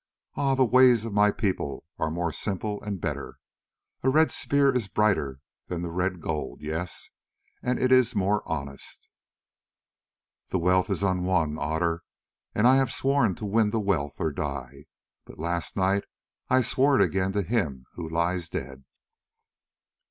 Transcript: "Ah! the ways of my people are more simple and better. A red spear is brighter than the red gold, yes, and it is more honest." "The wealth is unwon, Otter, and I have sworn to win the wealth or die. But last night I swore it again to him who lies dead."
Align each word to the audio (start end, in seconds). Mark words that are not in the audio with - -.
"Ah! 0.35 0.55
the 0.55 0.65
ways 0.65 1.05
of 1.05 1.13
my 1.13 1.29
people 1.29 1.85
are 1.99 2.09
more 2.09 2.33
simple 2.33 2.81
and 2.81 2.99
better. 2.99 3.37
A 4.01 4.09
red 4.09 4.31
spear 4.31 4.75
is 4.75 4.87
brighter 4.87 5.41
than 5.67 5.83
the 5.83 5.91
red 5.91 6.19
gold, 6.21 6.59
yes, 6.59 7.11
and 7.61 7.77
it 7.77 7.91
is 7.91 8.15
more 8.15 8.41
honest." 8.49 9.09
"The 10.49 10.57
wealth 10.57 10.89
is 10.89 11.03
unwon, 11.03 11.59
Otter, 11.59 12.01
and 12.55 12.65
I 12.65 12.77
have 12.77 12.91
sworn 12.91 13.35
to 13.35 13.45
win 13.45 13.69
the 13.69 13.79
wealth 13.79 14.19
or 14.19 14.31
die. 14.31 14.85
But 15.25 15.37
last 15.37 15.77
night 15.77 16.05
I 16.49 16.63
swore 16.63 16.99
it 16.99 17.03
again 17.05 17.31
to 17.33 17.43
him 17.43 17.85
who 17.93 18.09
lies 18.09 18.49
dead." 18.49 18.85